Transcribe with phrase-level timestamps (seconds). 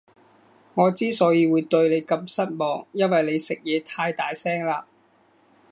[0.73, 4.85] 我之所以會對你咁失望，因為你食嘢太大聲喇